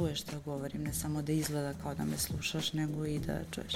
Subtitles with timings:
[0.00, 3.72] čuješ što govorim, ne samo da izgleda kao da me slušaš, nego i da čuješ.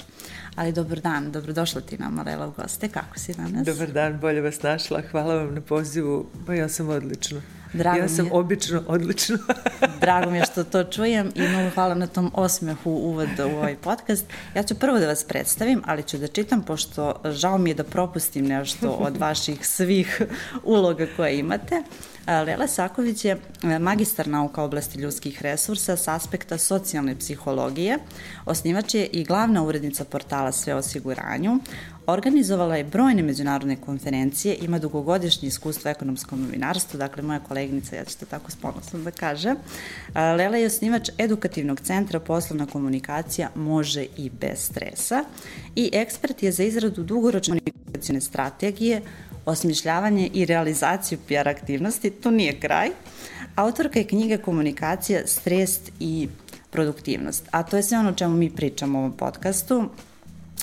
[0.55, 3.65] Ali dobar dan, dobrodošla ti na Marela u goste, kako si danas?
[3.65, 7.41] Dobar dan, bolje vas našla, hvala vam na pozivu, pa ja sam odlično.
[7.73, 9.37] Drago ja sam je, obično odlično.
[10.01, 13.75] drago mi je što to čujem i mnogo hvala na tom osmehu uvoda u ovaj
[13.75, 14.25] podcast.
[14.55, 17.83] Ja ću prvo da vas predstavim, ali ću da čitam, pošto žao mi je da
[17.83, 20.21] propustim nešto od vaših svih
[20.63, 21.83] uloga koje imate.
[22.27, 23.31] Lela Saković je
[23.63, 27.97] e, magistar nauka oblasti ljudskih resursa s aspekta socijalne psihologije,
[28.45, 31.59] osnivač je i glavna urednica portala Sve osiguranju,
[32.07, 38.05] Organizovala je brojne međunarodne konferencije, ima dugogodišnje iskustvo u ekonomskom novinarstvu, dakle moja koleginica, ja
[38.05, 39.55] ću to tako sponosno da kažem.
[40.15, 45.23] Lela je osnivač edukativnog centra poslovna komunikacija može i bez stresa
[45.75, 49.01] i ekspert je za izradu dugoročne komunikacijone strategije,
[49.45, 52.89] osmišljavanje i realizaciju PR aktivnosti, to nije kraj.
[53.55, 56.27] Autorka je knjige Komunikacija, stres i
[56.69, 59.89] produktivnost, a to je sve ono o čemu mi pričamo u ovom podcastu,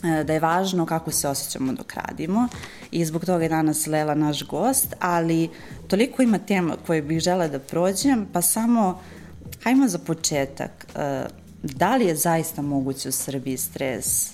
[0.05, 2.49] e, da je važno kako se osjećamo dok radimo
[2.91, 5.49] i zbog toga je danas Lela naš gost, ali
[5.89, 9.01] toliko ima tema koje bih žela da prođem, pa samo
[9.63, 11.25] hajmo za početak, e,
[11.63, 14.33] da li je zaista moguće u Srbiji stres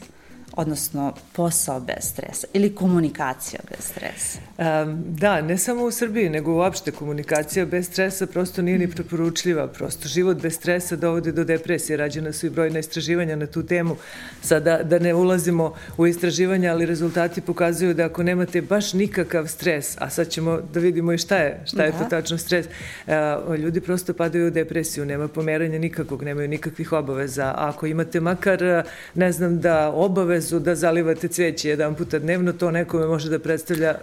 [0.59, 4.39] odnosno posao bez stresa ili komunikacija bez stresa?
[4.59, 9.69] Um, da, ne samo u Srbiji, nego uopšte komunikacija bez stresa prosto nije ni preporučljiva.
[9.69, 11.97] Prosto život bez stresa dovode do depresije.
[11.97, 13.97] Rađena su i brojna istraživanja na tu temu.
[14.43, 19.97] Sada da ne ulazimo u istraživanja, ali rezultati pokazuju da ako nemate baš nikakav stres,
[19.99, 21.99] a sad ćemo da vidimo i šta je, šta je da.
[21.99, 27.45] to tačno stres, uh, ljudi prosto padaju u depresiju, nema pomeranja nikakvog, nemaju nikakvih obaveza.
[27.45, 28.85] A ako imate makar,
[29.15, 33.95] ne znam, da obavezu da zalivate cveće jedan puta dnevno, to nekome može da predstavlja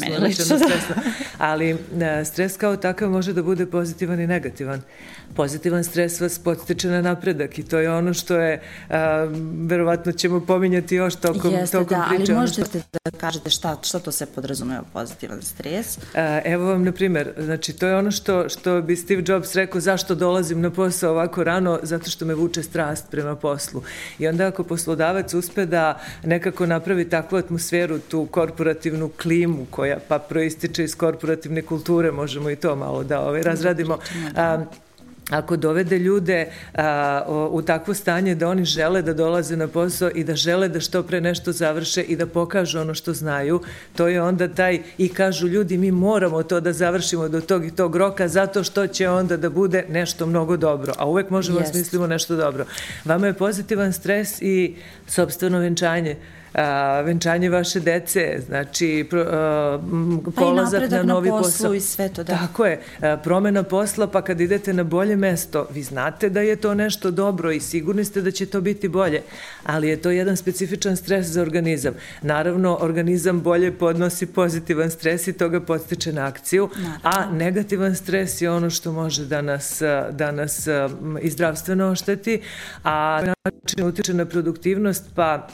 [0.00, 0.94] meni lično, stresno.
[1.38, 1.76] Ali
[2.24, 4.82] stres kao takav može da bude pozitivan i negativan.
[5.36, 9.28] Pozitivan stres vas podstiče na napredak i to je ono što je, a,
[9.66, 12.32] verovatno ćemo pominjati još tokom, Jeste, tokom da, priče.
[12.32, 12.78] ali možete što...
[13.04, 15.98] da kažete šta, šta to se podrazumeva pozitivan stres?
[16.14, 19.80] A, evo vam, na primer, znači to je ono što, što bi Steve Jobs rekao
[19.80, 23.82] zašto dolazim na posao ovako rano, zato što me vuče strast prema poslu.
[24.18, 25.75] I onda ako poslodavac uspe da
[26.24, 32.56] nekako napravi takvu atmosferu, tu korporativnu klimu koja pa proističe iz korporativne kulture, možemo i
[32.56, 33.98] to malo da ovaj, razradimo.
[34.34, 34.42] Da.
[34.42, 34.64] A,
[35.30, 40.10] ako dovede ljude a, o, u takvo stanje da oni žele da dolaze na posao
[40.14, 43.60] i da žele da što pre nešto završe i da pokažu ono što znaju,
[43.96, 47.70] to je onda taj i kažu ljudi mi moramo to da završimo do tog i
[47.70, 51.62] tog roka zato što će onda da bude nešto mnogo dobro, a uvek možemo yes.
[51.62, 52.64] da smislimo nešto dobro.
[53.04, 54.76] Vama je pozitivan stres i
[55.06, 56.16] sobstveno venčanje
[56.54, 59.78] a, venčanje vaše dece, znači pro, a,
[60.36, 61.74] polazak pa na novi na posao.
[61.74, 62.38] i sve to, da.
[62.38, 66.56] Tako je, a, promena posla, pa kad idete na bolje mesto, vi znate da je
[66.56, 69.22] to nešto dobro i sigurni ste da će to biti bolje,
[69.64, 71.94] ali je to jedan specifičan stres za organizam.
[72.22, 76.98] Naravno, organizam bolje podnosi pozitivan stres i to ga podstiče na akciju, Naravno.
[77.02, 80.68] a negativan stres je ono što može da nas, da nas
[81.20, 82.40] i zdravstveno ošteti,
[82.84, 85.48] a način utiče na produktivnost, pa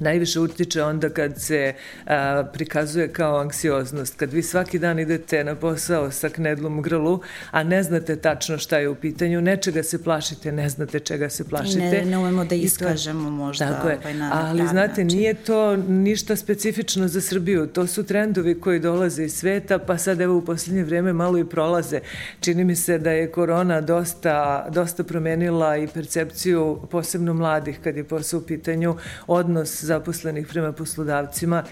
[0.00, 1.74] najviše utiče onda kad se
[2.06, 4.14] a, prikazuje kao anksioznost.
[4.16, 7.20] Kad vi svaki dan idete na posao sa knedlom u grlu,
[7.50, 11.44] a ne znate tačno šta je u pitanju, nečega se plašite, ne znate čega se
[11.48, 11.78] plašite.
[11.78, 13.68] Ne, ne umemo da iskažemo to, možda.
[13.68, 15.18] Tako je, ovaj, na ali znate, način.
[15.18, 17.66] nije to ništa specifično za Srbiju.
[17.66, 21.44] To su trendovi koji dolaze iz sveta, pa sad evo u poslednje vreme malo i
[21.44, 22.00] prolaze.
[22.40, 28.04] Čini mi se da je korona dosta, dosta promenila i percepciju posebno mladih kad je
[28.04, 31.62] posao u pitanju odnos zaposlenih prema poslodavcima,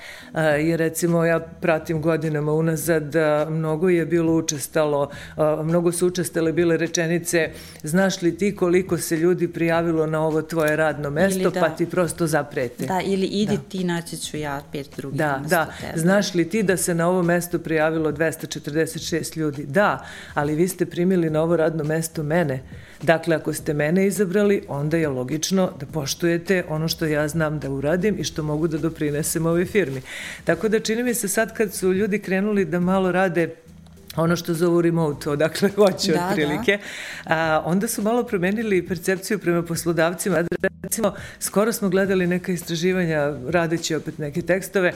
[0.61, 3.15] jer recimo ja pratim godinama unazad,
[3.49, 5.11] mnogo je bilo učestalo,
[5.65, 7.51] mnogo su učestale bile rečenice,
[7.83, 11.87] znaš li ti koliko se ljudi prijavilo na ovo tvoje radno mesto, da, pa ti
[11.87, 12.87] prosto zaprete.
[12.87, 13.63] Da, ili idi da.
[13.69, 15.99] ti, naći ću ja pet drugih da, Da, tebe.
[15.99, 19.65] znaš li ti da se na ovo mesto prijavilo 246 ljudi?
[19.67, 22.63] Da, ali vi ste primili na ovo radno mesto mene.
[23.03, 27.71] Dakle, ako ste mene izabrali, onda je logično da poštujete ono što ja znam da
[27.71, 30.03] uradim i što mogu da doprinesem ovoj firmi.
[30.45, 33.55] Tako da čini mi se sad kad su ljudi krenuli da malo rade
[34.17, 36.79] ono što zovu remote, odakle hoće da, otprilike,
[37.25, 37.35] da.
[37.35, 40.45] a, onda su malo promenili percepciju prema poslodavcima.
[40.83, 44.93] Recimo, skoro smo gledali neka istraživanja, radeći opet neke tekstove,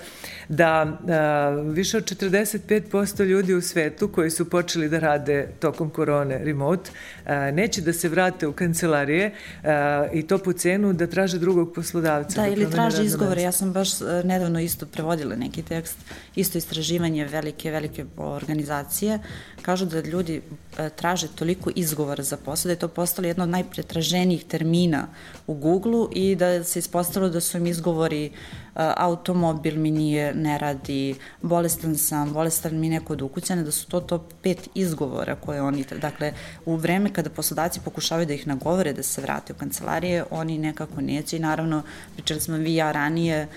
[0.48, 6.38] da a, više od 45% ljudi u svetu koji su počeli da rade tokom korone
[6.38, 6.90] remote,
[7.26, 9.34] a, neće da se vrate u kancelarije
[9.64, 12.42] a, i to po cenu da traže drugog poslodavca.
[12.42, 13.42] Da, da ili traže izgovore.
[13.42, 13.88] Ja sam baš
[14.24, 15.96] nedavno isto prevodila neki tekst,
[16.36, 19.18] isto istraživanje velike, velike organizacije agencije,
[19.62, 20.42] kažu da ljudi
[20.78, 25.06] e, traže toliko izgovora za posao, da je to postalo jedno od najpretraženijih termina
[25.46, 30.58] u Google-u i da se ispostavilo da su im izgovori uh, automobil mi nije, ne
[30.58, 35.62] radi, bolestan sam, bolestan mi neko od ukućane, da su to to pet izgovora koje
[35.62, 36.32] oni, dakle,
[36.66, 41.00] u vreme kada poslodavci pokušavaju da ih nagovore da se vrate u kancelarije, oni nekako
[41.00, 41.82] neće i naravno,
[42.14, 43.48] pričali smo vi ja ranije,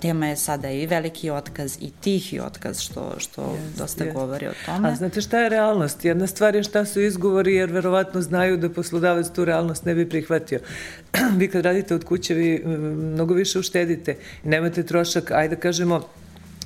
[0.00, 4.12] tema je sada i veliki otkaz i tihi otkaz, što, što yes, dosta yes.
[4.12, 4.85] govori o tome.
[4.86, 6.04] A znate šta je realnost?
[6.04, 10.08] Jedna stvar je šta su izgovori, jer verovatno znaju da poslodavac tu realnost ne bi
[10.08, 10.60] prihvatio.
[11.38, 12.62] vi kad radite od kuće, vi
[13.14, 14.16] mnogo više uštedite.
[14.44, 16.08] Ne nemate trošak, ajde da kažemo,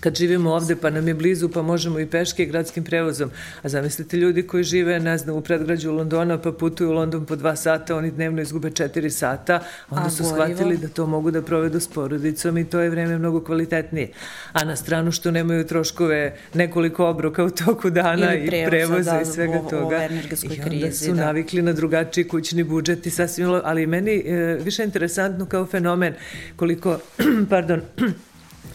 [0.01, 3.31] kad živimo ovde pa nam je blizu pa možemo i peške i gradskim prevozom.
[3.63, 7.37] A zamislite ljudi koji žive, ne znam, u predgrađu Londona pa putuju u London po
[7.37, 9.61] dva sata, oni dnevno izgube četiri sata,
[9.91, 10.37] onda A, su gorivo?
[10.37, 14.09] shvatili da to mogu da provedu s porodicom i to je vreme mnogo kvalitetnije.
[14.53, 19.13] A na stranu što nemaju troškove nekoliko obroka u toku dana Ili prevoza, i prevoza
[19.13, 19.97] da, i svega o, toga.
[19.97, 21.25] O I onda krizi, su da.
[21.25, 26.15] navikli na drugačiji kućni budžet i sasvim, ali meni e, više interesantno kao fenomen
[26.57, 26.99] koliko,
[27.51, 27.81] pardon,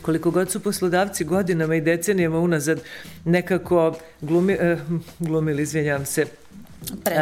[0.06, 2.82] koliko god su poslodavci godinama i decenijama unazad
[3.26, 4.78] nekako glumi, eh,
[5.20, 6.26] glumili, izvinjam se,
[7.04, 7.18] Pred,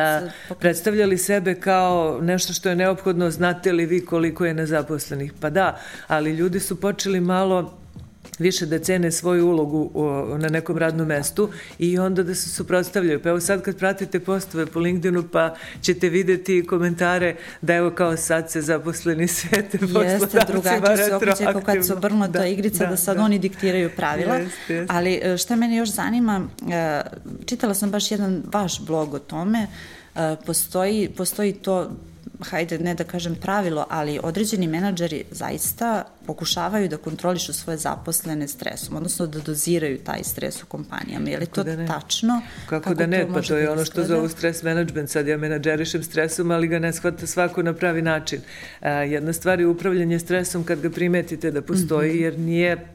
[0.59, 5.33] predstavljali sebe kao nešto što je neophodno, znate li vi koliko je nezaposlenih?
[5.39, 7.77] Pa da, ali ljudi su počeli malo
[8.39, 9.91] više da cene svoju ulogu
[10.37, 11.49] na nekom radnom mestu
[11.79, 13.21] i onda da se suprotstavljaju.
[13.21, 18.17] Pa evo sad kad pratite postove po LinkedInu pa ćete videti komentare da evo kao
[18.17, 22.83] sad se zaposleni svete Jeste, drugačije se okreće kao kad se obrnula da, ta igrica
[22.83, 23.23] da, da sad da.
[23.23, 24.35] oni diktiraju pravila.
[24.35, 24.93] Jeste, jeste.
[24.95, 26.41] Ali e, šta mene još zanima,
[26.71, 27.01] e,
[27.45, 29.67] čitala sam baš jedan vaš blog o tome,
[30.15, 31.91] e, postoji, postoji to
[32.43, 38.95] hajde ne da kažem pravilo, ali određeni menadžeri zaista pokušavaju da kontrolišu svoje zaposlene stresom,
[38.95, 41.29] odnosno da doziraju taj stres u kompanijama.
[41.29, 42.41] Je li Kako to da tačno?
[42.69, 43.27] Kako, Kako da ne?
[43.33, 45.09] Pa to je da ono što zovu stres management.
[45.09, 48.41] Sad ja menadžerišem stresom, ali ga ne shvata svako na pravi način.
[48.81, 52.21] jedna stvar je upravljanje stresom kad ga primetite da postoji, -hmm.
[52.21, 52.92] jer nije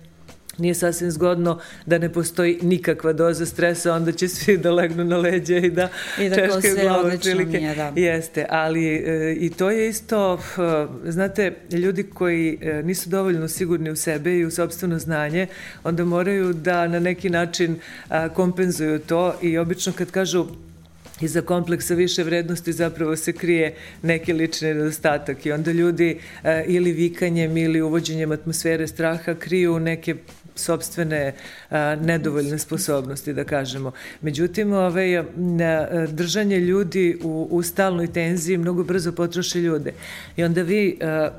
[0.59, 5.17] nije sasvim zgodno da ne postoji nikakva doza stresa, onda će svi da legnu na
[5.17, 5.89] leđe i da,
[6.21, 7.59] I da češkaju glavu otprilike.
[7.59, 7.93] Nije, da.
[7.97, 10.41] Jeste, ali e, i to je isto,
[11.05, 15.47] e, znate, ljudi koji e, nisu dovoljno sigurni u sebe i u sobstveno znanje,
[15.85, 17.77] onda moraju da na neki način
[18.09, 20.47] a, kompenzuju to i obično kad kažu
[21.21, 26.93] iza kompleksa više vrednosti zapravo se krije neki lični nedostatak i onda ljudi e, ili
[26.93, 30.15] vikanjem ili uvođenjem atmosfere straha kriju neke
[30.59, 31.33] sobstvene
[31.71, 33.93] a, nedovoljne sposobnosti, da kažemo.
[34.21, 35.25] Međutim, ovaj,
[36.09, 39.93] držanje ljudi u, u stalnoj tenziji mnogo brzo potroše ljude.
[40.37, 41.31] I onda vi a,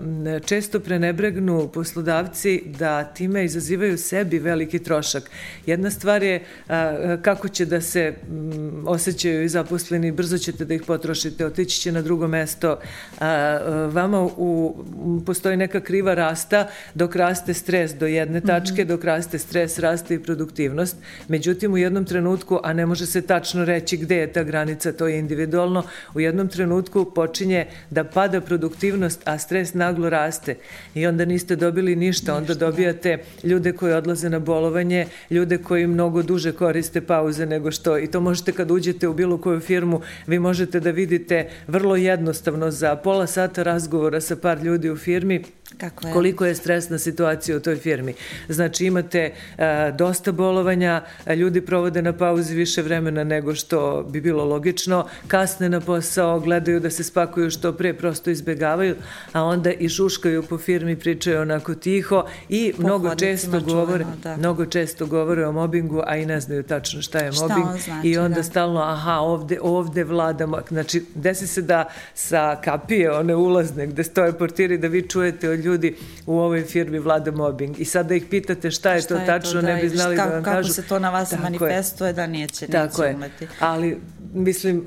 [0.46, 5.30] često prenebregnu poslodavci da time izazivaju sebi veliki trošak.
[5.66, 10.74] Jedna stvar je a, kako će da se m, osjećaju i zaposleni, brzo ćete da
[10.74, 12.80] ih potrošite, otići će na drugo mesto.
[13.20, 13.60] A,
[13.92, 14.86] vama u,
[15.26, 18.88] postoji neka kriva rasta dok raste stres do jedne tačke, mm -hmm.
[18.88, 20.98] dok raste stres, raste i produktivnost.
[21.28, 25.08] Međutim, u jednom trenutku, a ne može se tačno reći gde je ta granica, to
[25.08, 30.56] je individualno, u jednom trenutku počinje da pada produktivnost, a stres naglo raste.
[30.96, 32.66] I onda niste dobili ništa, onda da.
[32.66, 38.08] dobijate ljude koji odlaze na bolovanje, ljude koji mnogo duže koriste pauze nego što, i
[38.08, 42.96] to možete kad uđete u bilo koju firmu, vi možete da vidite vrlo jednostavno za
[42.96, 45.44] pola sata razgovora sa par ljudi u firmi,
[45.78, 46.14] Kako je?
[46.14, 48.14] koliko je stresna situacija u toj firmi.
[48.50, 49.64] Znači imate uh,
[49.96, 51.02] dosta bolovanja,
[51.36, 56.80] ljudi provode na pauzi više vremena nego što bi bilo logično, kasne na posao, gledaju
[56.80, 58.96] da se spakuju što pre, prosto izbegavaju,
[59.34, 64.38] a onda i šuškaju po firmi, pričaju onako tiho i po mnogo često govore, da.
[64.38, 68.18] mnogo često govore o mobingu, a i ne znaju tačno šta je mobbing znači, i
[68.18, 68.44] onda da.
[68.44, 74.34] stalno aha, ovde, ovde vladamo, znači desi se da sa kapije one ulazne gde stoje
[74.34, 78.26] portiri da vi čujete od ljudi u ovoj firmi vlada mobbing i sad da ih
[78.30, 80.44] pitate šta je šta to je tačno, to, da, ne bi znali šta, da vam
[80.44, 80.68] kako kažu.
[80.68, 82.14] Kako se to na vas tako manifestuje je.
[82.14, 83.44] da neće, neće tako umeti.
[83.44, 83.50] Je.
[83.60, 83.98] Ali
[84.34, 84.84] mislim,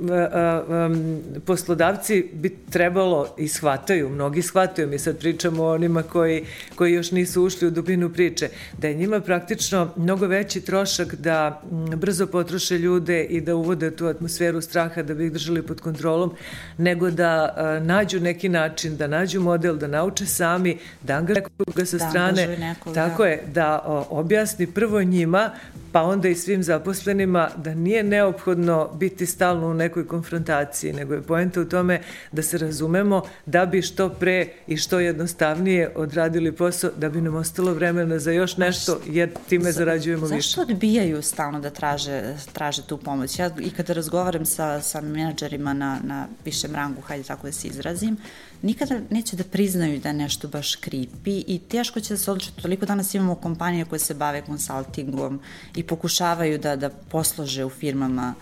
[1.46, 6.44] poslodavci bi trebalo i shvataju, mnogi shvataju, mi sad pričamo o onima koji,
[6.74, 11.62] koji još nisu ušli u dubinu priče, da je njima praktično mnogo veći trošak da
[11.96, 16.34] brzo potroše ljude i da uvode tu atmosferu straha da bi ih držali pod kontrolom,
[16.78, 21.98] nego da nađu neki način, da nađu model, da nauče sami, da angažuju nekoga sa
[21.98, 23.28] da strane, nekog, tako da.
[23.28, 25.50] je, da objasni prvo njima
[25.92, 31.22] pa onda i svim zaposlenima da nije neophodno biti stalno u nekoj konfrontaciji, nego je
[31.22, 32.00] poenta u tome
[32.32, 37.34] da se razumemo da bi što pre i što jednostavnije odradili posao, da bi nam
[37.34, 40.36] ostalo vremena za još nešto, jer time zarađujemo više.
[40.36, 43.38] Zašto odbijaju stalno da traže, traže tu pomoć?
[43.38, 47.68] Ja i kada razgovaram sa, sa menadžerima na, na višem rangu, hajde tako da se
[47.68, 48.16] izrazim,
[48.62, 52.50] nikada neće da priznaju da je nešto baš kripi i teško će da se odliče.
[52.62, 55.40] Toliko danas imamo kompanije koje se bave konsultingom
[55.76, 58.34] i pokušavaju da, da poslože u firmama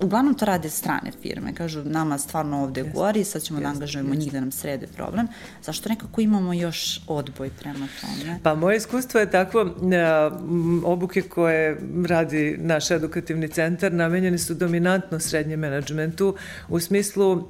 [0.00, 2.92] Uglavnom to rade strane firme, kažu nama stvarno ovde yes.
[2.92, 3.62] gori, sad ćemo yes.
[3.62, 4.18] da angažujemo yes.
[4.18, 5.28] njih da nam srede problem.
[5.62, 8.38] Zašto nekako imamo još odboj prema tome?
[8.42, 9.74] Pa moje iskustvo je takvo,
[10.84, 16.36] obuke koje radi naš edukativni centar namenjeni su dominantno srednjem menadžmentu
[16.68, 17.48] u smislu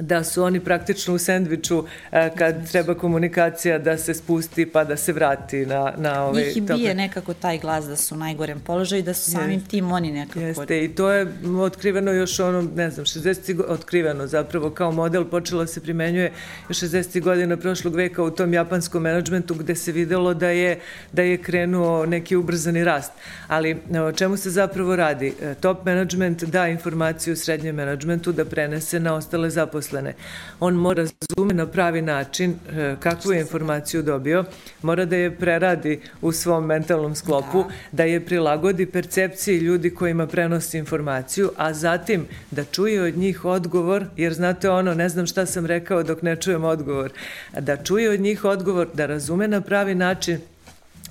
[0.00, 4.96] da su oni praktično u sendviču e, kad treba komunikacija da se spusti pa da
[4.96, 6.44] se vrati na, na ovaj...
[6.44, 6.94] Njih i bije tople.
[6.94, 9.68] nekako taj glas da su u najgorem položaju i da su samim Jest.
[9.68, 10.40] tim oni nekako...
[10.40, 11.26] Jeste i to je
[11.60, 13.62] otkriveno još ono, ne znam, 60.
[13.68, 16.32] otkriveno zapravo kao model počelo se primenjuje
[16.68, 17.20] još 60.
[17.20, 20.80] godina prošlog veka u tom japanskom menadžmentu gde se videlo da je,
[21.12, 23.12] da je krenuo neki ubrzani rast.
[23.48, 23.76] Ali
[24.08, 25.34] o čemu se zapravo radi?
[25.42, 30.14] E, top management da informaciju srednjem menadžmentu da prenese na ostale zaposlene zaposlene.
[30.60, 34.44] On mora razume na pravi način e, kakvu je informaciju dobio,
[34.82, 40.26] mora da je preradi u svom mentalnom sklopu, da, da je prilagodi percepciji ljudi kojima
[40.26, 45.46] prenosi informaciju, a zatim da čuje od njih odgovor, jer znate ono, ne znam šta
[45.46, 47.12] sam rekao dok ne čujem odgovor,
[47.60, 50.40] da čuje od njih odgovor, da razume na pravi način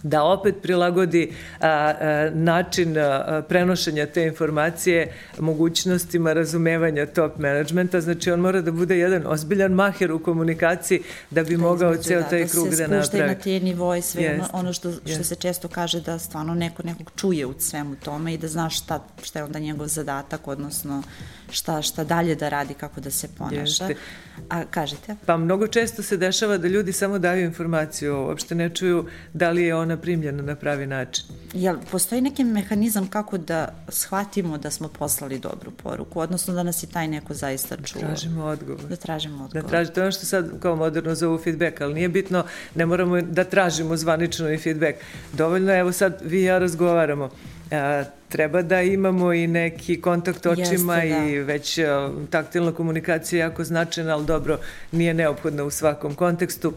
[0.04, 8.02] da opet prilagodi a, a, način a, prenošenja te informacije mogućnostima razumevanja top menadžmenta.
[8.02, 12.22] Znači, on mora da bude jedan ozbiljan maher u komunikaciji da bi da mogao ceo
[12.22, 12.98] da, taj da krug da napravi.
[12.98, 14.34] Da se spušta na te nivoje sve yes.
[14.34, 15.24] ono, ono što, što yes.
[15.24, 19.04] se često kaže da stvarno neko nekog čuje u svemu tome i da zna šta,
[19.24, 21.04] šta je onda njegov zadatak, odnosno
[21.52, 23.86] šta, šta dalje da radi, kako da se ponaša.
[23.86, 23.96] Jeste.
[24.50, 25.16] A kažete?
[25.26, 29.64] Pa mnogo često se dešava da ljudi samo daju informaciju, uopšte ne čuju da li
[29.64, 31.26] je ona primljena na pravi način.
[31.54, 36.84] Jel, postoji neki mehanizam kako da shvatimo da smo poslali dobru poruku, odnosno da nas
[36.84, 38.02] i taj neko zaista čuo?
[38.02, 38.84] Da tražimo odgovor.
[38.84, 39.64] Da tražimo odgovor.
[39.64, 42.44] Da tražimo, to je ono što sad kao moderno zovu feedback, ali nije bitno,
[42.76, 44.98] ne moramo da tražimo zvanično i feedback.
[45.34, 47.30] Dovoljno, evo sad vi i ja razgovaramo
[47.74, 51.30] a, treba da imamo i neki kontakt očima Jeste, da.
[51.30, 54.60] i već a, taktilna komunikacija je jako značajna, ali dobro,
[54.92, 56.74] nije neophodna u svakom kontekstu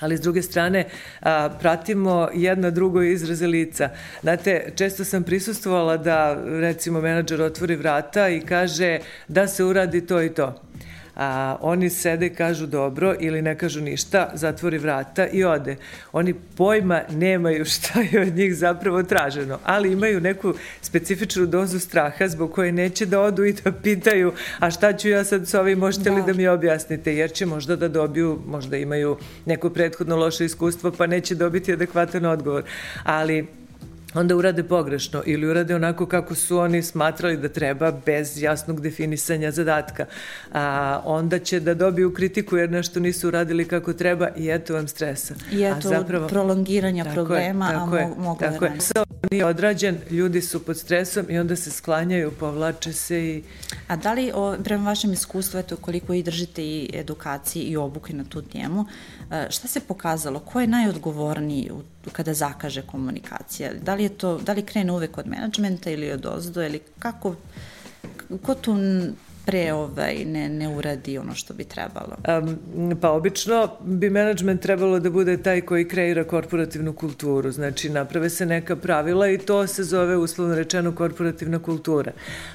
[0.00, 0.84] ali s druge strane
[1.20, 3.88] a, pratimo jedno drugo izraze lica.
[4.22, 10.22] Znate, često sam prisustvovala da recimo menadžer otvori vrata i kaže da se uradi to
[10.22, 10.62] i to
[11.16, 15.76] a, oni sede i kažu dobro ili ne kažu ništa, zatvori vrata i ode.
[16.12, 22.28] Oni pojma nemaju šta je od njih zapravo traženo, ali imaju neku specifičnu dozu straha
[22.28, 25.78] zbog koje neće da odu i da pitaju a šta ću ja sad s ovim,
[25.78, 26.16] možete da.
[26.16, 30.92] li da mi objasnite, jer će možda da dobiju, možda imaju neko prethodno loše iskustvo
[30.92, 32.64] pa neće dobiti adekvatan odgovor.
[33.04, 33.46] Ali
[34.18, 39.50] onda urade pogrešno ili urade onako kako su oni smatrali da treba bez jasnog definisanja
[39.50, 40.06] zadatka.
[40.52, 44.88] A, onda će da dobiju kritiku jer nešto nisu uradili kako treba i eto vam
[44.88, 45.34] stresa.
[45.52, 48.74] I eto a zapravo, prolongiranja tako problema, je, tako a mo mogu tako da je.
[48.74, 49.05] Posao
[49.36, 53.42] nije odrađen, ljudi su pod stresom i onda se sklanjaju, povlače se i...
[53.88, 58.14] A da li, o, prema vašem iskustvu, eto koliko i držite i edukacije i obuke
[58.14, 58.86] na tu temu,
[59.30, 60.40] e, šta se pokazalo?
[60.40, 63.74] Ko je najodgovorniji u kada zakaže komunikacija?
[63.74, 67.34] Da li, je to, da li krene uvek od menadžmenta ili od ozdo ili kako,
[68.42, 68.76] ko tu
[69.46, 72.16] pre ovaj, ne, ne uradi ono što bi trebalo?
[72.28, 77.50] Um, pa obično bi management trebalo da bude taj koji kreira korporativnu kulturu.
[77.52, 82.12] Znači naprave se neka pravila i to se zove uslovno rečeno korporativna kultura.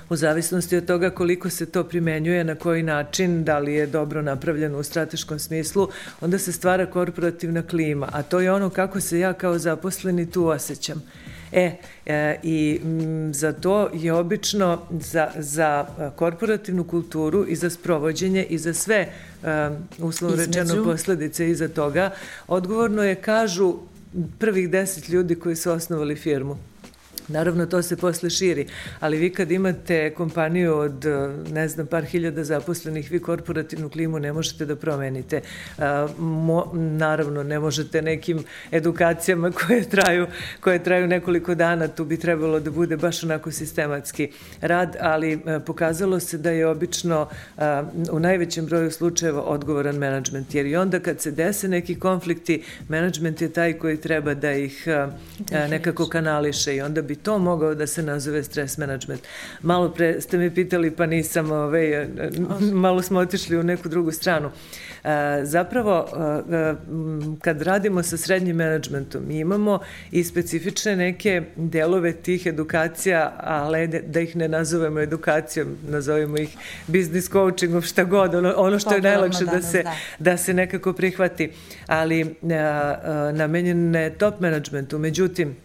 [0.09, 4.21] U zavisnosti od toga koliko se to primenjuje, na koji način, da li je dobro
[4.21, 5.87] napravljeno u strateškom smislu,
[6.21, 10.47] onda se stvara korporativna klima, a to je ono kako se ja kao zaposleni tu
[10.47, 11.03] osjećam.
[11.51, 11.71] E,
[12.05, 18.43] e i m, za to je obično za, za e, korporativnu kulturu i za sprovođenje
[18.49, 19.07] i za sve
[19.43, 19.47] um,
[20.07, 22.11] uslovno rečeno posledice iza toga,
[22.47, 23.75] odgovorno je, kažu,
[24.39, 26.57] prvih deset ljudi koji su osnovali firmu.
[27.31, 28.67] Naravno, to se posle širi,
[28.99, 31.05] ali vi kad imate kompaniju od,
[31.51, 35.41] ne znam, par hiljada zaposlenih, vi korporativnu klimu ne možete da promenite.
[36.17, 40.27] Mo, naravno, ne možete nekim edukacijama koje traju,
[40.59, 46.19] koje traju nekoliko dana, tu bi trebalo da bude baš onako sistematski rad, ali pokazalo
[46.19, 47.27] se da je obično
[48.11, 53.41] u najvećem broju slučajeva odgovoran menadžment, jer i onda kad se dese neki konflikti, menadžment
[53.41, 54.87] je taj koji treba da ih
[55.69, 59.21] nekako kanališe i onda bi to mogao da se nazove stres management?
[59.61, 62.07] Malo pre ste me pitali, pa nisam, ovaj,
[62.73, 64.51] malo smo otišli u neku drugu stranu.
[65.43, 66.07] Zapravo,
[67.41, 69.79] kad radimo sa srednjim menadžmentom, mi imamo
[70.11, 77.29] i specifične neke delove tih edukacija, ali da ih ne nazovemo edukacijom, nazovemo ih business
[77.29, 79.95] coachingom, šta god, ono, ono što je najlakše da se, da.
[80.19, 81.51] da se nekako prihvati.
[81.87, 82.35] Ali
[83.33, 84.99] namenjen je top managementu.
[84.99, 85.55] Međutim,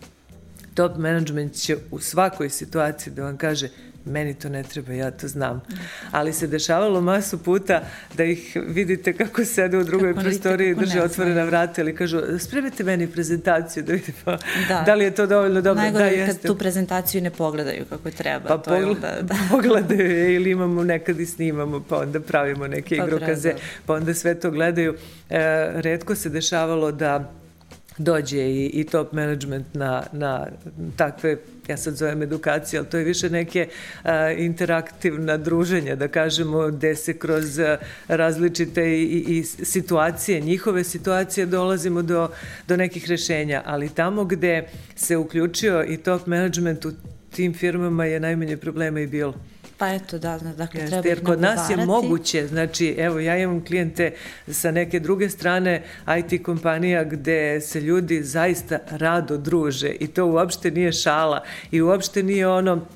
[0.76, 3.68] top management će u svakoj situaciji da vam kaže
[4.06, 5.62] meni to ne treba, ja to znam.
[6.11, 7.83] Ali se dešavalo masu puta
[8.16, 12.21] da ih vidite kako sede u drugoj kako prostoriji i drže otvorena vrata ili kažu
[12.38, 14.83] spremite meni prezentaciju da vidimo da.
[14.87, 15.83] da li je to dovoljno dobro.
[15.83, 16.42] Najgore da, jeste.
[16.42, 18.49] kad tu prezentaciju ne pogledaju kako treba.
[18.49, 19.35] Pa to pogled, onda, da.
[19.50, 23.59] pogledaju je ili imamo nekad i snimamo pa onda pravimo neke pa igrokaze da.
[23.87, 24.95] pa onda sve to gledaju.
[25.30, 25.38] E,
[25.75, 27.33] redko se dešavalo da
[27.98, 30.46] dođe i, i top management na, na
[30.96, 31.36] takve
[31.68, 33.68] ja sad zovem edukacije, ali to je više neke
[34.02, 37.60] a, interaktivna druženja, da kažemo, gde se kroz
[38.08, 42.28] različite i, i situacije, njihove situacije dolazimo do,
[42.68, 46.92] do nekih rešenja, ali tamo gde se uključio i top management u
[47.30, 49.34] tim firmama je najmanje problema i bilo.
[49.78, 53.37] Pa eto, da, da dakle, Jeste, treba Jer kod nas je moguće, znači, evo, ja
[53.37, 54.12] imam klijente
[54.49, 55.83] sa neke druge strane
[56.18, 62.23] IT kompanija gde se ljudi zaista rado druže i to uopšte nije šala i uopšte
[62.23, 62.87] nije ono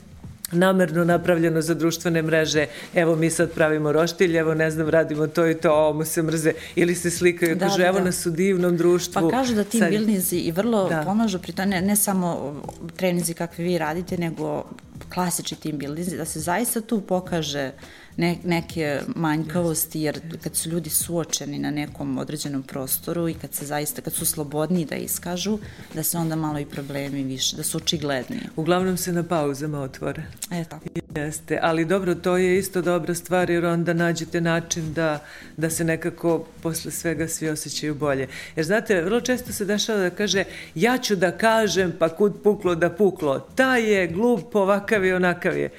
[0.53, 5.47] namerno napravljeno za društvene mreže, evo mi sad pravimo roštilj, evo ne znam, radimo to
[5.47, 8.05] i to, ovo mu se mrze, ili se slikaju, da, kažu da, evo da.
[8.05, 9.23] nas u divnom društvu.
[9.23, 9.91] Pa kažu da ti sad...
[9.91, 11.03] bilnizi i vrlo da.
[11.05, 12.61] pomažu pri to, ne, ne samo
[12.97, 14.65] trenizi kakve vi radite, nego
[15.11, 17.73] klasični team building, da se zaista tu pokaže
[18.21, 23.67] ne, neke manjkavosti, jer kad su ljudi suočeni na nekom određenom prostoru i kad se
[23.67, 25.59] zaista, kad su slobodni da iskažu,
[25.95, 28.41] da se onda malo i problemi više, da su očigledniji.
[28.57, 30.23] Uglavnom se na pauzama otvore.
[30.50, 30.85] E, tako.
[31.17, 35.25] Jeste, ali dobro, to je isto dobra stvar jer onda nađete način da,
[35.56, 38.28] da se nekako posle svega svi osjećaju bolje.
[38.56, 42.75] Jer znate, vrlo često se dešava da kaže ja ću da kažem pa kud puklo
[42.75, 43.47] da puklo.
[43.54, 45.71] Ta je glup, ovakav i onakav je.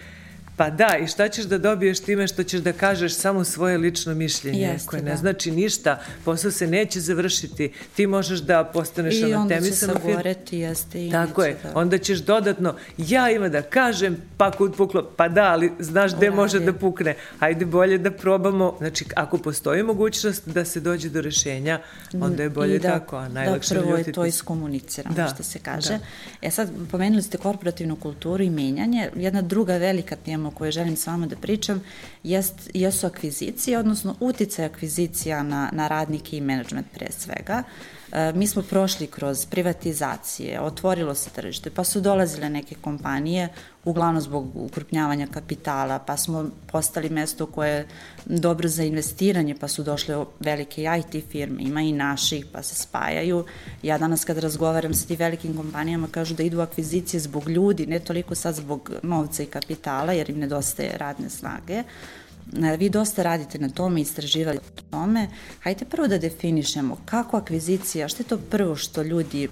[0.61, 4.13] Pa da, i šta ćeš da dobiješ time što ćeš da kažeš samo svoje lično
[4.13, 5.17] mišljenje, Jeste, koje ne da.
[5.17, 10.57] znači ništa, posao se neće završiti, ti možeš da postaneš I onda će se goreti,
[10.57, 11.07] jeste.
[11.07, 11.71] I Tako je, da.
[11.75, 16.31] onda ćeš dodatno, ja ima da kažem, pa kud puklo, pa da, ali znaš gde
[16.31, 21.21] može da pukne, ajde bolje da probamo, znači ako postoji mogućnost da se dođe do
[21.21, 21.79] rešenja,
[22.13, 25.59] onda je bolje da, tako, a najlakše da prvo je to iskomuniciramo, da, što se
[25.59, 25.89] kaže.
[25.89, 25.99] Da.
[26.41, 30.97] E sad, pomenuli ste korporativnu kulturu i menjanje, jedna druga velika tema o kojoj želim
[30.97, 31.81] s vama da pričam
[32.23, 37.63] jest, jesu akvizicije, odnosno uticaj akvizicija na, na radnike i menadžment pre svega.
[37.63, 38.00] E,
[38.35, 43.49] mi smo prošli kroz privatizacije, otvorilo se tržište, pa su dolazile neke kompanije,
[43.83, 47.87] uglavnom zbog ukrupnjavanja kapitala, pa smo postali mesto koje je
[48.25, 53.45] dobro za investiranje, pa su došle velike IT firme, ima i naših, pa se spajaju.
[53.83, 57.99] Ja danas kad razgovaram sa ti velikim kompanijama kažu da idu akvizicije zbog ljudi, ne
[57.99, 61.83] toliko sad zbog novca i kapitala, jer im nedostaje radne snage,
[62.77, 65.27] Vi dosta radite na tome, istraživali tome.
[65.63, 69.49] Hajde prvo da definišemo kako akvizicija, što je to prvo što ljudi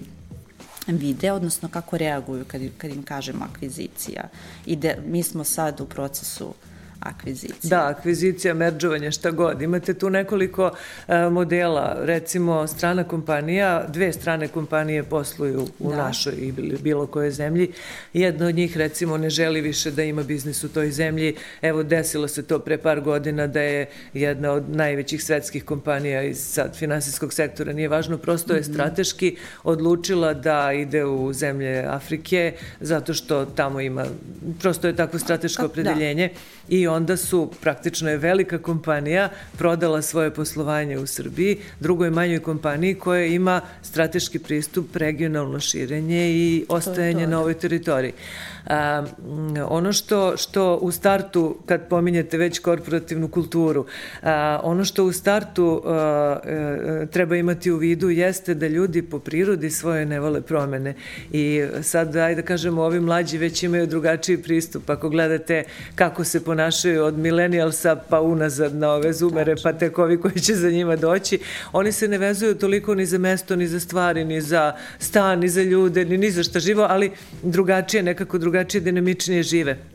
[0.86, 4.28] vide, odnosno kako reaguju kad, kad im kažemo akvizicija.
[4.66, 6.69] I de, mi smo sad u procesu uh,
[7.00, 7.68] akvizicija.
[7.70, 9.62] Da, akvizicija, meržovanje, šta god.
[9.62, 10.70] Imate tu nekoliko
[11.08, 15.96] e, modela, recimo strana kompanija, dve strane kompanije posluju u da.
[15.96, 17.72] našoj i bilo kojoj zemlji.
[18.12, 21.34] Jedna od njih recimo ne želi više da ima biznis u toj zemlji.
[21.62, 26.38] Evo desilo se to pre par godina da je jedna od najvećih svetskih kompanija iz
[26.38, 28.72] sad finansijskog sektora, nije važno, prosto je mm -hmm.
[28.72, 34.06] strateški odlučila da ide u zemlje Afrike zato što tamo ima,
[34.60, 35.66] prosto je tako strateško da.
[35.66, 36.40] opredeljenje da.
[36.68, 42.94] i onda su, praktično je velika kompanija prodala svoje poslovanje u Srbiji, drugoj manjoj kompaniji
[42.94, 48.12] koja ima strateški pristup, regionalno širenje i ostajanje na ovoj teritoriji.
[48.66, 49.04] A,
[49.68, 53.86] ono što, što u startu, kad pominjete već korporativnu kulturu,
[54.22, 59.02] a, ono što u startu a, a, e, treba imati u vidu jeste da ljudi
[59.02, 60.94] po prirodi svoje ne vole promene.
[61.32, 64.90] I sad, ajde da kažemo, ovi mlađi već imaju drugačiji pristup.
[64.90, 70.20] Ako gledate kako se ponašaju od milenijalsa pa unazad na ove zumere, pa tek ovi
[70.20, 71.38] koji će za njima doći,
[71.72, 75.48] oni se ne vezuju toliko ni za mesto, ni za stvari, ni za stan, ni
[75.48, 77.10] za ljude, ni, ni za šta živo, ali
[77.42, 79.89] drugačije, nekako drugačije, dinamičnije žive.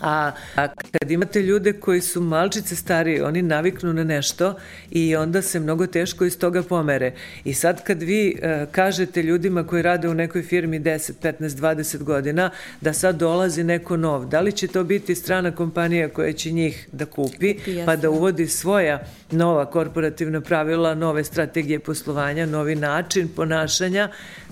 [0.00, 4.54] A, a kad imate ljude koji su malčice stariji, oni naviknu na nešto
[4.90, 7.12] i onda se mnogo teško iz toga pomere.
[7.44, 12.02] I sad kad vi e, kažete ljudima koji rade u nekoj firmi 10, 15, 20
[12.02, 16.50] godina da sad dolazi neko nov, da li će to biti strana kompanija koja će
[16.50, 17.54] njih da kupi,
[17.86, 24.08] pa da uvodi svoja nova korporativna pravila, nove strategije poslovanja, novi način ponašanja,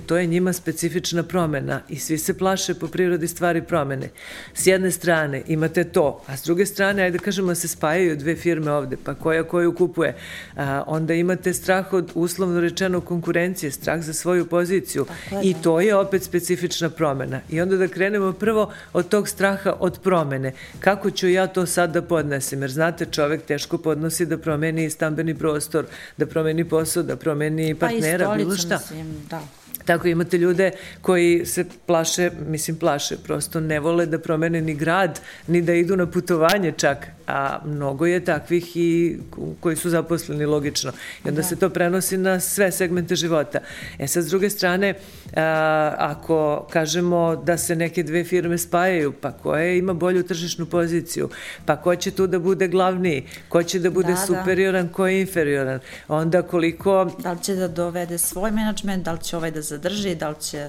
[0.07, 4.09] to je njima specifična promena i svi se plaše po prirodi stvari promene.
[4.55, 8.37] S jedne strane imate to, a s druge strane, ajde da kažemo se spajaju dve
[8.37, 10.17] firme ovde, pa koja koju kupuje,
[10.57, 15.61] a, onda imate strah od uslovno rečeno konkurencije, strah za svoju poziciju Tako i da.
[15.61, 17.41] to je opet specifična promena.
[17.51, 20.53] I onda da krenemo prvo od tog straha od promene.
[20.81, 22.63] Kako ću ja to sad da podnesem?
[22.63, 25.85] Jer znate, čovek teško podnosi da promeni stambeni prostor,
[26.17, 28.79] da promeni posao, da promeni partnera, pa bilo šta.
[28.79, 29.66] Mislim, da.
[29.87, 30.71] Tako imate ljude
[31.03, 35.97] koji se plaše, mislim plaše, prosto ne vole da promene ni grad, ni da idu
[35.97, 39.19] na putovanje čak, a mnogo je takvih i
[39.61, 40.93] koji su zaposleni logično.
[41.25, 41.49] I onda da.
[41.49, 43.59] se to prenosi na sve segmente života.
[43.99, 44.95] E sad, s druge strane,
[45.37, 51.31] a, ako kažemo da se neke dve firme spajaju, pa koja ima bolju tržišnu poziciju,
[51.65, 54.27] pa ko će tu da bude glavniji, ko će da bude da, da.
[54.27, 54.93] superioran, da.
[54.93, 57.11] ko je inferioran, onda koliko...
[57.19, 60.37] Da li će da dovede svoj menadžment, da li će ovaj da zadrži, da li
[60.41, 60.69] će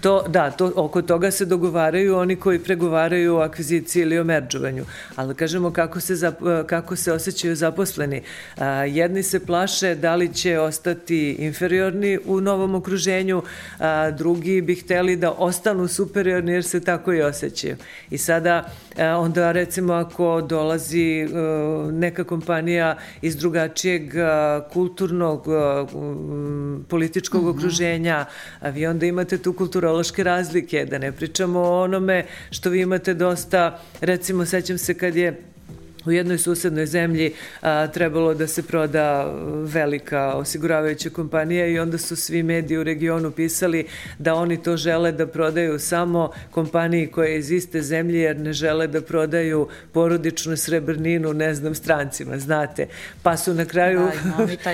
[0.00, 4.84] To, da, to, oko toga se dogovaraju oni koji pregovaraju o akviziciji ili o meržovanju.
[5.16, 6.34] Ali kažemo kako se, zap,
[6.66, 8.22] kako se osjećaju zaposleni.
[8.56, 13.42] A, jedni se plaše da li će ostati inferiorni u novom okruženju,
[13.78, 17.76] a, drugi bi hteli da ostanu superiorni jer se tako i osjećaju.
[18.10, 25.86] I sada a, onda recimo ako dolazi a, neka kompanija iz drugačijeg a, kulturnog, a,
[26.88, 27.58] političkog mm -hmm.
[27.58, 28.24] okruženja,
[28.60, 32.80] a vi onda imate tu kulturu kulturološke razlike, da ne pričamo o onome što vi
[32.80, 35.40] imate dosta, recimo sećam se kad je
[36.06, 42.16] u jednoj susednoj zemlji a, trebalo da se proda velika osiguravajuća kompanija i onda su
[42.16, 43.86] svi mediji u regionu pisali
[44.18, 48.52] da oni to žele da prodaju samo kompaniji koja je iz iste zemlje jer ne
[48.52, 52.86] žele da prodaju porodičnu srebrninu, ne znam, strancima, znate.
[53.22, 54.08] Pa su na kraju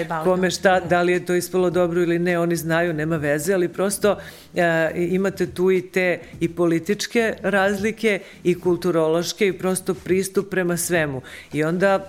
[0.08, 3.54] da, kome šta, da li je to ispalo dobro ili ne, oni znaju, nema veze,
[3.54, 4.16] ali prosto
[4.56, 11.21] a, imate tu i te i političke razlike i kulturološke i prosto pristup prema svemu.
[11.52, 12.08] I onda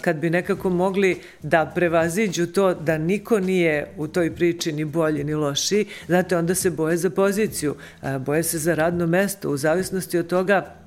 [0.00, 5.24] kad bi nekako mogli da prevaziđu to da niko nije u toj priči ni bolji
[5.24, 7.76] ni loši, znate, onda se boje za poziciju,
[8.20, 10.81] boje se za radno mesto, u zavisnosti od toga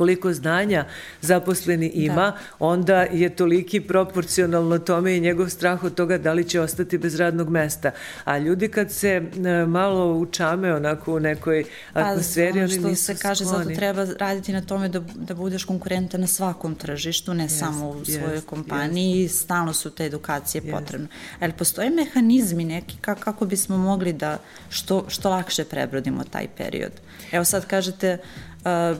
[0.00, 0.84] koliko znanja
[1.20, 1.94] zaposleni da.
[1.94, 2.36] ima, da.
[2.58, 7.16] onda je toliki proporcionalno tome i njegov strah od toga da li će ostati bez
[7.16, 7.90] radnog mesta.
[8.24, 13.04] A ljudi kad se e, malo učame onako u nekoj pa, atmosferi, pa, oni nisu
[13.04, 13.64] se kaže, skloni.
[13.64, 17.88] zato treba raditi na tome da, da budeš konkurentan na svakom tržištu, ne yes, samo
[17.88, 19.42] u svojoj yes, kompaniji, yes.
[19.42, 20.70] stalno su te edukacije yes.
[20.70, 21.08] potrebne.
[21.40, 26.92] Ali postoje mehanizmi neki kako bismo mogli da što, što lakše prebrodimo taj period.
[27.32, 28.49] Evo sad kažete, Uh,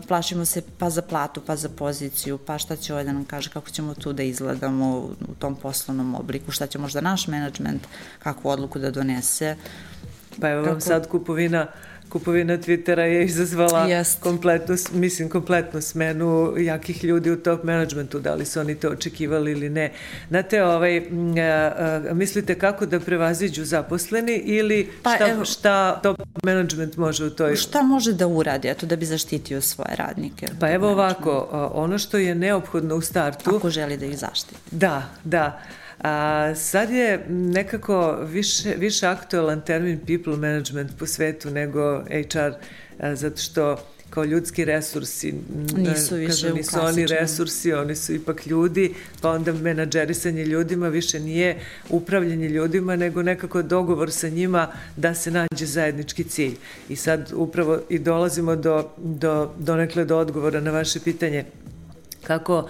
[0.09, 3.51] plašimo se pa za platu, pa za poziciju, pa šta će ovaj da nam kaže,
[3.51, 7.83] kako ćemo tu da izgledamo u tom poslovnom obliku, šta će možda naš menadžment,
[8.19, 9.57] kakvu odluku da donese.
[10.41, 11.67] Pa evo vam sad kupovina
[12.11, 14.21] kupovina Twittera je izazvala Jest.
[14.21, 19.53] kompletnu, mislim, kompletnu smenu jakih ljudi u top managementu, da li su oni to očekivali
[19.53, 19.93] ili ne.
[20.29, 21.03] Znate, ovaj,
[22.13, 27.57] mislite kako da prevaziđu zaposleni ili pa, šta, evo, šta top management može u toj...
[27.57, 30.47] Šta može da uradi, eto, da bi zaštitio svoje radnike?
[30.61, 33.57] Pa evo ovako, ono što je neophodno u startu...
[33.57, 34.61] Ako želi da ih zaštiti.
[34.71, 35.61] Da, da.
[36.01, 42.53] A, sad je nekako više, više aktualan termin people management po svetu nego HR,
[42.99, 43.77] a, zato što
[44.11, 45.35] kao ljudski resursi.
[45.77, 51.21] Nisu više kažu, nisu oni resursi, oni su ipak ljudi, pa onda menadžerisanje ljudima više
[51.21, 51.59] nije
[51.89, 56.57] upravljanje ljudima, nego nekako dogovor sa njima da se nađe zajednički cilj.
[56.89, 61.45] I sad upravo i dolazimo do, do, donekle do odgovora na vaše pitanje
[62.23, 62.69] kako,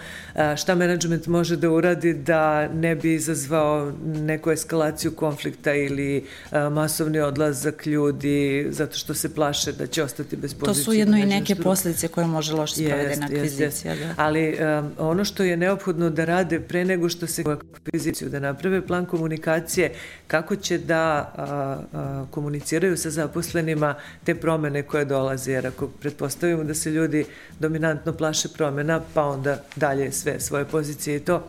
[0.56, 6.24] šta menadžment može da uradi da ne bi izazvao neku eskalaciju konflikta ili
[6.70, 10.84] masovni odlazak ljudi zato što se plaše da će ostati bez pozicije.
[10.84, 13.96] To su jedno i neke posljedice koje može loše sprovedena akvizicija.
[13.96, 14.14] Da.
[14.16, 18.86] Ali um, ono što je neophodno da rade pre nego što se akviziciju, da naprave
[18.86, 19.92] plan komunikacije
[20.26, 21.02] kako će da
[21.36, 27.24] a, a, komuniciraju sa zaposlenima te promene koje dolaze, jer ako pretpostavimo da se ljudi
[27.58, 31.44] dominantno plaše promena, pa onda dalje sve svoje pozicije i to.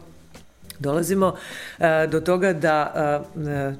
[0.79, 1.35] Dolazimo
[1.79, 3.23] a, do toga da a,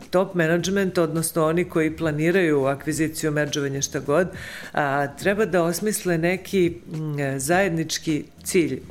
[0.10, 4.28] top management, odnosno oni koji planiraju akviziciju, meržovanje šta god,
[5.20, 6.82] treba da osmisle neki
[7.38, 8.82] zajednički cilj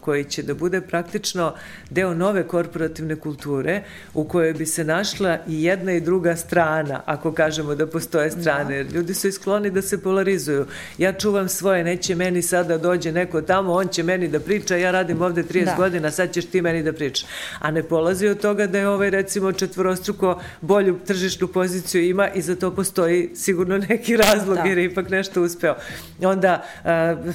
[0.00, 1.54] koji će da bude praktično
[1.90, 3.82] deo nove korporativne kulture
[4.14, 8.76] u kojoj bi se našla i jedna i druga strana, ako kažemo da postoje strane.
[8.76, 10.66] Jer ljudi su iskloni da se polarizuju.
[10.98, 14.90] Ja čuvam svoje, neće meni sada dođe neko tamo, on će meni da priča, ja
[14.90, 15.74] radim ovde 30 da.
[15.76, 17.26] godina, sad ćeš ti meni da pričaš.
[17.58, 22.42] A ne polazi od toga da je ovaj recimo četvorostruko bolju tržišnu poziciju ima i
[22.42, 24.62] za to postoji sigurno neki razlog da.
[24.62, 25.74] jer je ipak nešto uspeo.
[26.22, 26.64] Onda,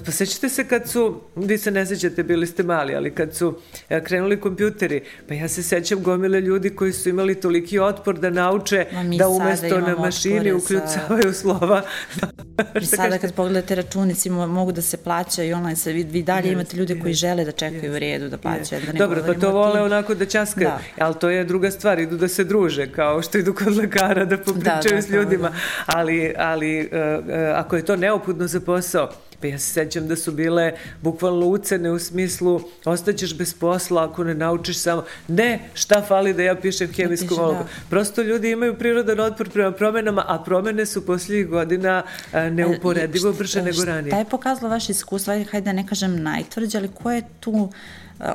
[0.05, 1.21] pa sećate se kad su,
[1.65, 3.58] se ne sećate, bili ste mali, ali kad su
[3.89, 8.30] e, krenuli kompjuteri, pa ja se sećam gomile ljudi koji su imali toliki otpor da
[8.30, 8.86] nauče
[9.19, 11.39] da umesto na mašini ukljucavaju sa...
[11.41, 11.82] slova.
[12.82, 16.54] Mi sada kad pogledate računici mogu da se plaćaju online, se vi, vi dalje yes,
[16.54, 18.82] imate ljude yes, koji žele da čekaju yes, u redu da plaćaju.
[18.82, 18.91] Yes.
[18.91, 21.06] Da Dobro, pa to vole onako da časkaju, da.
[21.06, 24.38] ali to je druga stvar, idu da se druže, kao što idu kod lekara da
[24.38, 25.99] popričaju da, da, s ljudima, da, da.
[25.99, 29.10] ali, ali uh, uh, ako je to neophodno za posao,
[29.41, 34.24] Pa ja se sećam da su bile bukvalno ucene u smislu ostaćeš bez posla ako
[34.24, 35.04] ne naučiš samo.
[35.28, 37.63] Ne, šta fali da ja pišem hemijsku vologu.
[37.63, 37.89] Da.
[37.89, 42.04] Prosto ljudi imaju prirodan otpor prema promenama, a promene su poslednjih godina
[42.52, 44.12] neuporedivo brže nego ranije.
[44.12, 45.34] Šta je pokazalo vaše iskustvo?
[45.52, 47.70] Hajde da ne kažem najtvrđe, ali ko je tu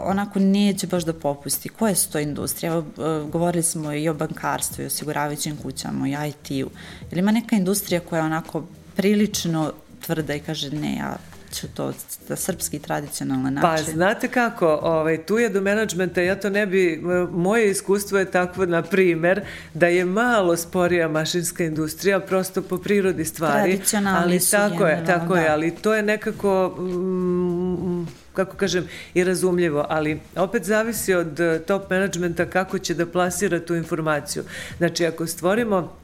[0.02, 1.68] onako neće baš da popusti.
[1.68, 2.72] Koja je to industrija?
[2.72, 2.84] Evo,
[3.32, 6.70] govorili smo i o bankarstvu, i o osiguravajućim kućama, i IT-u.
[7.10, 8.64] Ili ima neka industrija koja je onako
[8.96, 9.72] prilično
[10.06, 11.16] tvrda i kaže ne, ja
[11.52, 11.92] ću to
[12.28, 13.86] da srpski tradicionalni pa, način.
[13.86, 18.30] Pa znate kako, ovaj, tu je do menadžmenta, ja to ne bi, moje iskustvo je
[18.30, 19.42] takvo na primer
[19.74, 23.70] da je malo sporija mašinska industrija prosto po prirodi stvari.
[23.70, 25.40] Tradicionalni ali su tako je, tako da.
[25.40, 31.90] je, ali to je nekako mm, kako kažem, i razumljivo, ali opet zavisi od top
[31.90, 34.44] menadžmenta kako će da plasira tu informaciju.
[34.78, 35.96] Znači, ako stvorimo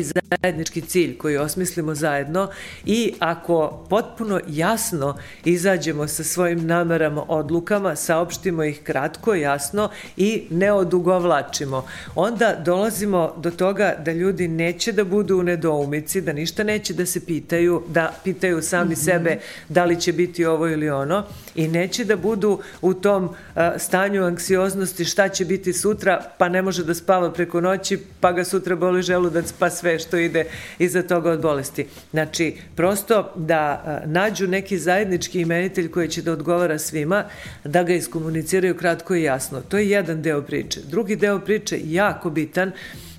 [0.00, 2.50] zajednički cilj koji osmislimo zajedno
[2.84, 10.72] i ako potpuno jasno izađemo sa svojim namerama, odlukama, saopštimo ih kratko, jasno i ne
[10.72, 16.94] odugovlačimo, onda dolazimo do toga da ljudi neće da budu u nedoumici, da ništa neće
[16.94, 19.04] da se pitaju, da pitaju sami mm -hmm.
[19.04, 21.24] sebe da li će biti ovo ili ono
[21.54, 23.32] i neće da budu u tom uh,
[23.78, 28.44] stanju anksioznosti šta će biti sutra, pa ne može da spava preko noći, pa ga
[28.44, 30.44] sutra boli želudac, pa sve što ide
[30.78, 31.86] iza toga od bolesti.
[32.10, 37.24] Znači, prosto da nađu neki zajednički imenitelj koji će da odgovara svima,
[37.64, 39.60] da ga iskomuniciraju kratko i jasno.
[39.60, 40.80] To je jedan deo priče.
[40.90, 42.72] Drugi deo priče, jako bitan,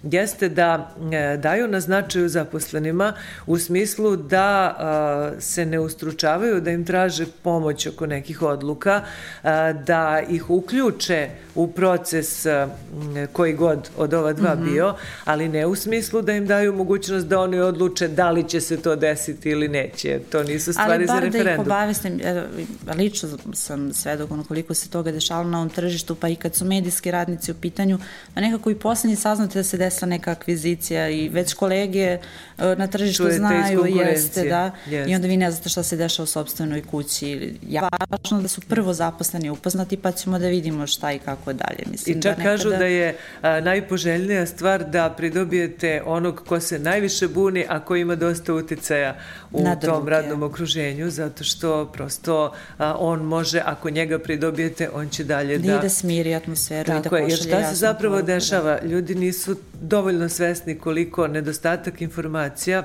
[0.03, 3.13] jeste da e, daju na značaju zaposlenima
[3.45, 4.75] u smislu da
[5.39, 9.01] se ne ustručavaju, da im traže pomoć oko nekih odluka,
[9.85, 12.45] da ih uključe u proces
[13.31, 14.71] koji god od ova dva mm -hmm.
[14.71, 18.61] bio, ali ne u smislu da im daju mogućnost da oni odluče da li će
[18.61, 20.19] se to desiti ili neće.
[20.31, 21.33] To nisu stvari za referendum.
[21.33, 22.21] Ali bar da ih obavestim,
[22.97, 26.65] lično sam svedok ono koliko se toga dešalo na ovom tržištu, pa i kad su
[26.65, 27.99] medijski radnici u pitanju,
[28.35, 32.19] a nekako i poslednji saznate da se desila neka akvizicija i već kolege e,
[32.77, 35.09] na tržištu Čujete znaju, jeste, da, jest.
[35.09, 37.53] i onda vi ne znate šta se dešava u sobstvenoj kući.
[37.69, 41.83] Ja, važno da su prvo zaposleni upoznati, pa ćemo da vidimo šta i kako dalje.
[41.91, 42.57] Mislim, I čak da nekada...
[42.57, 47.95] kažu da je a, najpoželjnija stvar da pridobijete onog ko se najviše buni, a ko
[47.95, 49.17] ima dosta uticaja
[49.51, 55.09] u na tom radnom okruženju, zato što prosto a, on može, ako njega pridobijete, on
[55.09, 55.67] će dalje da...
[55.67, 58.79] Da ide smiri atmosferu Tako i da pošalje Jer šta se zapravo poruku, dešava?
[58.81, 58.87] Da.
[58.87, 62.83] Ljudi nisu dovoljno svesni koliko nedostatak informacija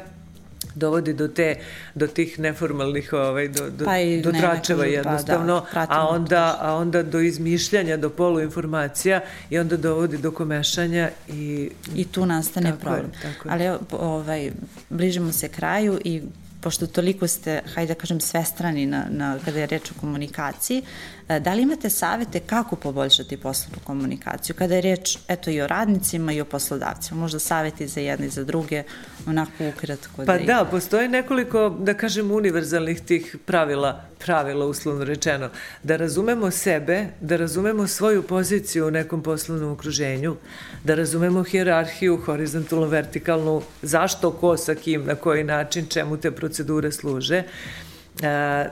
[0.75, 1.57] dovodi do te
[1.95, 6.75] do tih neformalnih ovaj do do, pa do tračeva jednostavno pa, da, a onda a
[6.75, 12.81] onda do izmišljanja do poluinformacija i onda dovodi do komešanja i i tu nastane tako
[12.81, 13.53] problem je, tako je.
[13.53, 14.51] ali ovaj
[14.91, 16.23] bližimo se kraju i
[16.61, 20.83] pošto toliko ste, hajde da kažem, svestrani na, na, kada je reč o komunikaciji,
[21.29, 24.57] da li imate savete kako poboljšati poslovnu komunikaciju?
[24.59, 28.31] Kada je reč, eto, i o radnicima i o poslodavcima, možda saveti za jedne i
[28.31, 28.83] za druge,
[29.27, 30.25] onako ukratko.
[30.27, 35.51] Pa da, da postoje nekoliko, da kažem, univerzalnih tih pravila, pravila uslovno rečeno,
[35.83, 40.37] da razumemo sebe, da razumemo svoju poziciju u nekom poslovnom okruženju,
[40.85, 46.93] da razumemo hjerarhiju, horizontalnu, vertikalnu, zašto, ko, sa kim, na koji način, čemu te procedure
[46.93, 47.45] služe, e,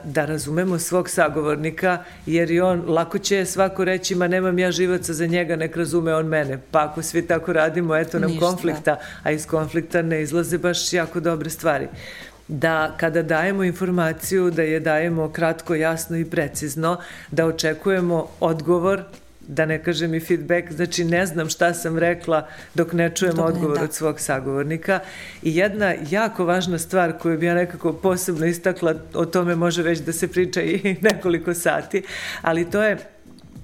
[0.03, 5.13] da razumemo svog sagovornika, jer i on, lako će svako reći, ma nemam ja živaca
[5.13, 6.59] za njega, nek razume on mene.
[6.71, 8.45] Pa ako svi tako radimo, eto nam Ništa.
[8.45, 11.87] konflikta, a iz konflikta ne izlaze baš jako dobre stvari
[12.47, 16.97] da kada dajemo informaciju, da je dajemo kratko, jasno i precizno,
[17.31, 19.03] da očekujemo odgovor
[19.47, 23.45] da ne kažem i feedback, znači ne znam šta sam rekla dok ne čujem dok
[23.45, 23.83] odgovor ne, da.
[23.83, 24.99] od svog sagovornika.
[25.43, 29.99] I jedna jako važna stvar koju bi ja nekako posebno istakla, o tome može već
[29.99, 32.03] da se priča i nekoliko sati,
[32.41, 32.97] ali to je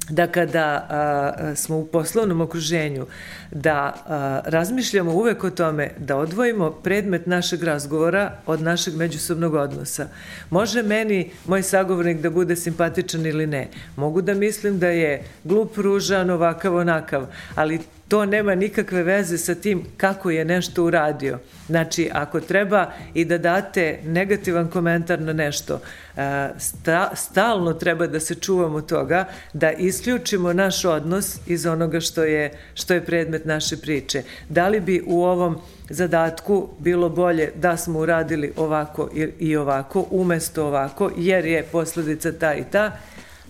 [0.09, 3.05] da kada a, smo u poslovnom okruženju,
[3.51, 10.07] da a, razmišljamo uvek o tome da odvojimo predmet našeg razgovora od našeg međusobnog odnosa.
[10.49, 13.67] Može meni moj sagovornik da bude simpatičan ili ne.
[13.95, 19.55] Mogu da mislim da je glup, ružan, ovakav, onakav, ali to nema nikakve veze sa
[19.55, 21.39] tim kako je nešto uradio.
[21.67, 25.79] Znači, ako treba i da date negativan komentar na nešto,
[26.17, 32.23] e, sta, stalno treba da se čuvamo toga, da isključimo naš odnos iz onoga što
[32.23, 34.23] je, što je predmet naše priče.
[34.49, 35.57] Da li bi u ovom
[35.89, 42.53] zadatku bilo bolje da smo uradili ovako i ovako, umesto ovako, jer je posledica ta
[42.53, 42.97] i ta,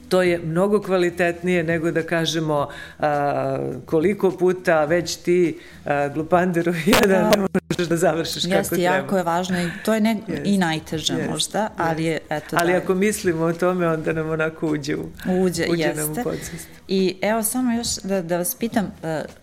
[0.10, 2.68] to je mnogo kvalitetnije nego da kažemo
[3.00, 7.38] a, koliko puta već ti a, glupanderu jedan da.
[7.38, 8.96] ne možeš da završiš Jeste, kako treba.
[8.96, 10.42] jako je važno i to je ne, Jeste.
[10.46, 11.30] i najteže Jeste.
[11.30, 15.10] možda, ali je eto Ali da, ako mislimo o tome, onda nam onako uđe u,
[15.28, 16.02] uđe, uđe jeste.
[16.02, 16.68] nam u podsvest.
[16.88, 18.92] I evo samo još da, da vas pitam,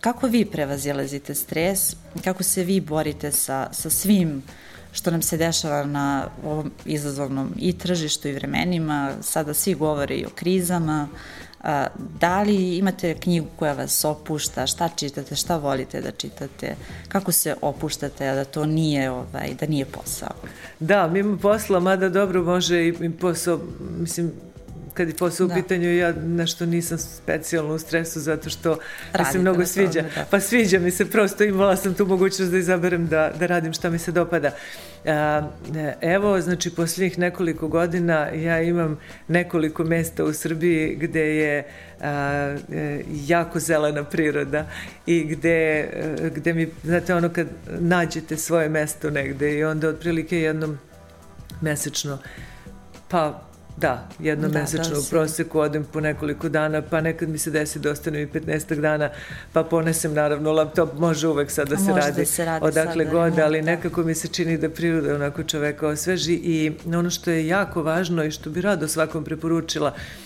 [0.01, 4.43] kako vi prevazilazite stres, kako se vi borite sa, sa svim uh,
[4.91, 9.11] što nam se dešava na ovom izazovnom i tržištu i vremenima.
[9.21, 11.07] Sada svi govore i o krizama.
[12.19, 14.67] Da li imate knjigu koja vas opušta?
[14.67, 15.35] Šta čitate?
[15.35, 16.75] Šta volite da čitate?
[17.07, 20.33] Kako se opuštate da to nije, ovaj, da nije posao?
[20.79, 23.59] Da, mimo posla, mada dobro može i posao,
[23.99, 24.31] mislim,
[24.93, 25.53] kad je posao da.
[25.53, 28.77] u pitanju, ja nešto nisam specijalno u stresu zato što
[29.19, 29.99] mi se mnogo sviđa.
[29.99, 30.25] Tome, da.
[30.31, 33.89] Pa sviđa mi se, prosto imala sam tu mogućnost da izaberem da, da radim šta
[33.89, 34.51] mi se dopada.
[36.01, 41.67] Evo, znači, posljednjih nekoliko godina ja imam nekoliko mesta u Srbiji gde je
[42.01, 44.65] a, e, jako zelena priroda
[45.05, 47.47] i gde, e, gde mi, znate, ono kad
[47.79, 50.77] nađete svoje mesto negde i onda otprilike jednom
[51.61, 52.17] mesečno
[53.07, 57.51] pa Da, jedno da, da, u proseku odem po nekoliko dana, pa nekad mi se
[57.51, 59.09] desi da ostanem i 15 dana,
[59.53, 63.11] pa ponesem naravno laptop, može uvek sad da se radi, da se radi odakle sada,
[63.11, 63.65] god, ali da.
[63.65, 68.23] nekako mi se čini da priroda onako čoveka osveži i ono što je jako važno
[68.23, 70.20] i što bi rado svakom preporučila, E,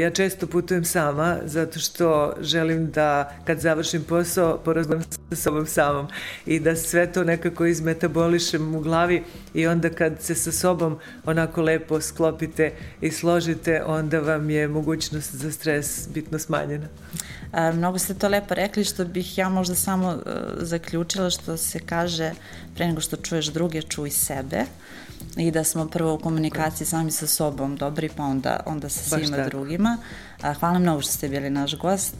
[0.00, 6.06] ja često putujem sama zato što želim da kad završim posao porazgovaram sa sobom samom
[6.46, 9.22] i da sve to nekako izmetabolišem u glavi
[9.54, 15.34] i onda kad se sa sobom onako lepo sklopite i složite onda vam je mogućnost
[15.34, 16.86] za stres bitno smanjena.
[17.52, 20.22] A, e, mnogo ste to lepo rekli što bih ja možda samo uh,
[20.58, 22.32] zaključila što se kaže
[22.74, 24.64] pre nego što čuješ druge čuj sebe
[25.36, 29.36] i da smo prvo u komunikaciji sami sa sobom dobri, pa onda, onda sa svima
[29.36, 29.98] Baš drugima.
[30.60, 32.14] Hvala mnogo što ste bili naš gost.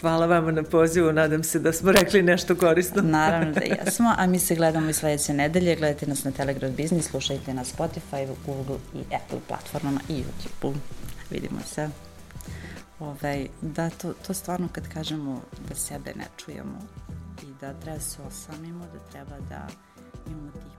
[0.00, 3.02] Hvala vama na pozivu, nadam se da smo rekli nešto korisno.
[3.18, 5.76] Naravno da jesmo, a mi se gledamo i sledeće nedelje.
[5.76, 10.74] Gledajte nas na Telegraph Business, slušajte na Spotify, Google i Apple platformama i YouTube-u.
[11.30, 11.90] Vidimo se.
[13.00, 16.78] Ovaj, da, to, to stvarno kad kažemo da sebe ne čujemo
[17.42, 19.66] i da treba se osamimo, da treba da
[20.26, 20.75] imamo tih pet